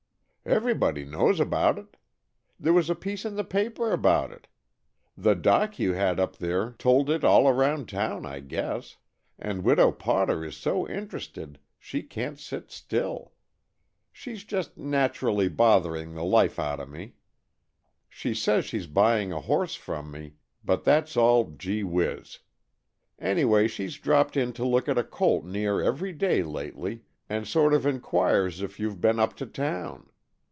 [0.43, 1.97] "Everybody knows about it.
[2.59, 4.47] There was a piece in the paper about it.
[5.15, 8.97] The Doc you had up there told it all around town, I guess.
[9.37, 13.33] And Widow Potter is so interested she can't sit still.
[14.11, 17.13] She's just naturally bothering the life out of me.
[18.09, 20.33] She says she's buying a horse from me,
[20.65, 22.39] but that's all gee whiz.
[23.19, 27.75] Anyway, she's dropped in to look at a colt near every day lately, and sort
[27.75, 30.07] of enquires if you've been up to town.